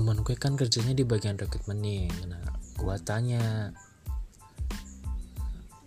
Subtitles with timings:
[0.00, 1.82] gue kan kerjanya di bagian rekrutmen
[2.30, 2.44] nah
[2.78, 3.74] gue tanya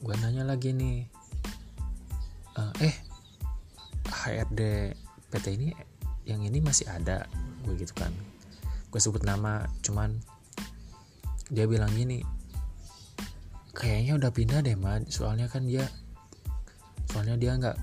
[0.03, 1.07] gue nanya lagi nih
[2.59, 2.95] uh, eh
[4.03, 4.61] HRD
[5.33, 5.69] PT ini
[6.23, 7.27] yang ini masih ada?
[7.65, 8.11] Gue gitu kan.
[8.87, 10.15] Gue sebut nama cuman
[11.51, 12.23] dia bilang gini
[13.75, 15.85] kayaknya udah pindah deh mad soalnya kan dia
[17.11, 17.77] soalnya dia nggak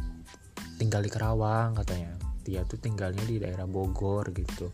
[0.81, 2.17] tinggal di Kerawang katanya.
[2.41, 4.73] Dia tuh tinggalnya di daerah Bogor gitu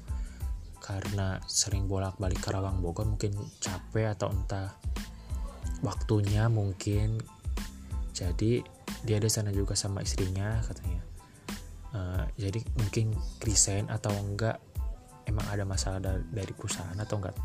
[0.87, 4.71] karena sering bolak-balik Karawang Bogor mungkin capek atau entah
[5.83, 7.19] waktunya mungkin.
[8.15, 8.63] Jadi
[9.03, 11.03] dia di sana juga sama istrinya katanya.
[11.91, 14.63] Uh, jadi mungkin resign atau enggak
[15.27, 15.99] emang ada masalah
[16.31, 17.37] dari perusahaan atau enggak?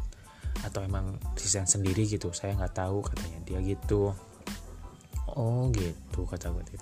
[0.61, 2.29] Atau emang resign sendiri gitu?
[2.37, 4.13] Saya nggak tahu katanya dia gitu.
[5.33, 6.77] Oh gitu kata gue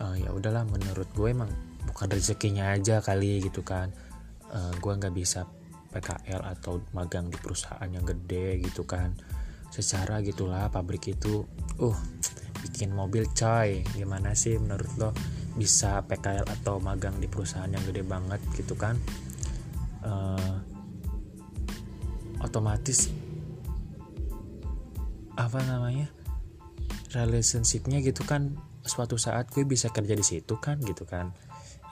[0.00, 1.50] uh, ya udahlah menurut gue emang
[1.84, 3.92] bukan rezekinya aja kali gitu kan.
[4.48, 5.44] Uh, gue nggak bisa
[5.94, 9.14] PKL atau magang di perusahaan yang gede gitu kan.
[9.70, 11.46] Secara gitulah pabrik itu
[11.78, 11.98] uh
[12.66, 13.86] bikin mobil coy.
[13.94, 15.10] Gimana sih menurut lo
[15.54, 18.98] bisa PKL atau magang di perusahaan yang gede banget gitu kan?
[20.02, 20.58] Uh,
[22.44, 23.08] otomatis
[25.34, 26.12] apa namanya
[27.16, 31.32] relationshipnya gitu kan suatu saat gue bisa kerja di situ kan gitu kan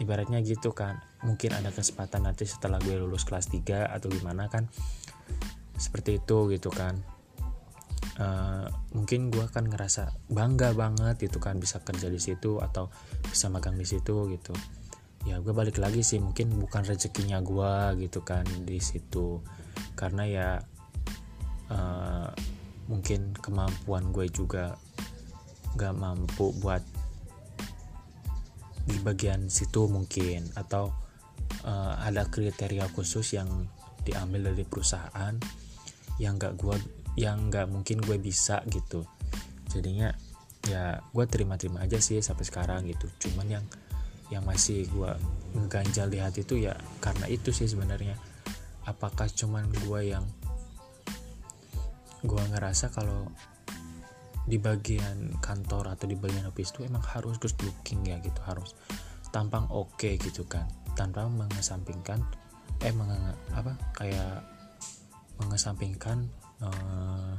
[0.03, 0.99] ibaratnya gitu kan.
[1.23, 4.67] Mungkin ada kesempatan nanti setelah gue lulus kelas 3 atau gimana kan.
[5.79, 6.99] Seperti itu gitu kan.
[8.19, 12.93] Uh, mungkin gue akan ngerasa bangga banget gitu kan bisa kerja di situ atau
[13.25, 14.53] bisa magang di situ gitu.
[15.25, 19.41] Ya gue balik lagi sih mungkin bukan rezekinya gue gitu kan di situ.
[19.97, 20.49] Karena ya
[21.73, 22.29] uh,
[22.91, 24.77] mungkin kemampuan gue juga
[25.79, 26.85] gak mampu buat
[28.83, 30.91] di bagian situ mungkin atau
[31.63, 33.49] uh, ada kriteria khusus yang
[34.03, 35.35] diambil dari perusahaan
[36.19, 36.77] yang gak gue
[37.15, 39.07] yang gak mungkin gue bisa gitu.
[39.71, 40.13] Jadinya
[40.67, 43.07] ya gue terima-terima aja sih sampai sekarang gitu.
[43.29, 43.65] Cuman yang
[44.33, 45.13] yang masih gue
[45.53, 48.17] ngeganjal di hati itu ya karena itu sih sebenarnya.
[48.83, 50.27] Apakah cuman gue yang
[52.23, 53.31] gue ngerasa kalau
[54.43, 58.75] di bagian kantor atau di bagian office itu emang harus good looking ya gitu harus
[59.31, 60.67] tampang oke okay gitu kan.
[60.93, 62.21] Tanpa mengesampingkan
[62.83, 63.17] eh menge,
[63.55, 64.45] apa kayak
[65.41, 66.29] mengesampingkan
[66.61, 67.39] uh,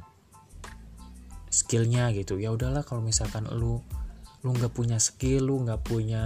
[1.51, 2.39] skillnya gitu.
[2.41, 3.83] Ya udahlah kalau misalkan lu
[4.41, 6.23] lu nggak punya skill lu nggak punya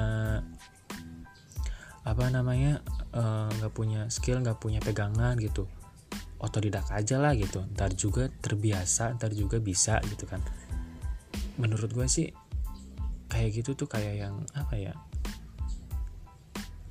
[2.08, 2.80] apa namanya
[3.12, 5.68] eh, nggak uh, punya skill nggak punya pegangan gitu
[6.40, 7.62] otodidak aja lah gitu.
[7.76, 10.40] Ntar juga terbiasa ntar juga bisa gitu kan
[11.58, 12.30] menurut gue sih
[13.28, 14.94] kayak gitu tuh kayak yang apa ya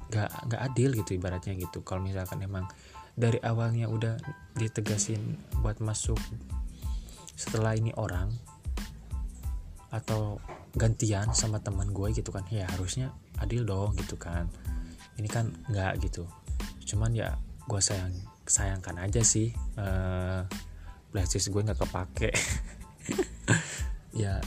[0.07, 1.83] gak nggak adil gitu ibaratnya gitu.
[1.83, 2.69] Kalau misalkan emang
[3.17, 4.21] dari awalnya udah
[4.55, 6.21] ditegasin buat masuk
[7.37, 8.31] setelah ini orang
[9.91, 10.39] atau
[10.77, 13.11] gantian sama teman gue gitu kan ya harusnya
[13.41, 14.47] adil dong gitu kan.
[15.17, 16.29] Ini kan nggak gitu.
[16.87, 17.35] Cuman ya
[17.67, 18.15] gue sayang
[18.47, 20.47] sayangkan aja sih uh,
[21.11, 22.31] beasiswa gue nggak kepake
[24.17, 24.41] ya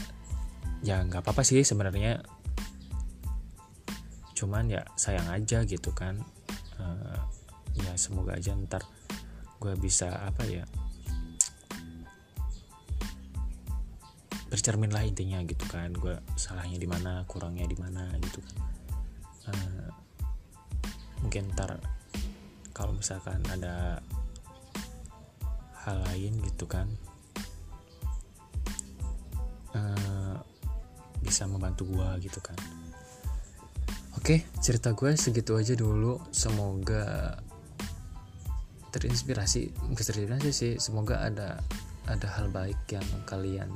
[0.82, 2.20] ya nggak apa-apa sih sebenarnya.
[4.34, 6.18] Cuman ya sayang aja gitu kan.
[6.80, 7.18] Uh,
[7.78, 8.82] ya semoga aja ntar
[9.60, 10.64] gue bisa apa ya
[14.50, 15.94] bercermin lah intinya gitu kan.
[15.94, 18.58] Gue salahnya di mana kurangnya di mana gitu kan.
[19.54, 19.88] Uh,
[21.22, 21.78] mungkin ntar
[22.74, 24.00] kalau misalkan ada
[25.84, 26.88] hal lain gitu kan
[31.30, 32.58] bisa membantu gue gitu kan.
[34.18, 36.18] Oke cerita gue segitu aja dulu.
[36.34, 37.38] Semoga
[38.90, 41.62] terinspirasi terinspirasi sih semoga ada
[42.10, 43.70] ada hal baik yang kalian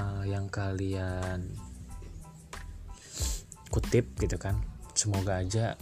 [0.00, 1.44] uh, yang kalian
[3.68, 4.56] kutip gitu kan.
[4.96, 5.76] Semoga aja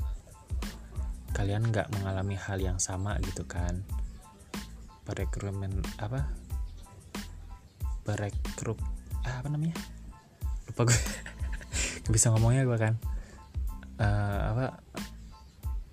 [1.39, 3.87] kalian nggak mengalami hal yang sama gitu kan.
[5.07, 6.27] Perekrumen apa?
[8.03, 9.75] Perekrut apa namanya?
[10.71, 11.01] Lupa gue
[12.15, 12.95] bisa ngomongnya gue kan.
[13.99, 14.67] Uh, apa?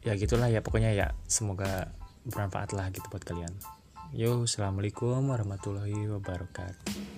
[0.06, 1.90] Ya gitulah ya pokoknya ya semoga
[2.28, 3.54] bermanfaat lah gitu buat kalian.
[4.14, 7.15] Yo assalamualaikum warahmatullahi wabarakatuh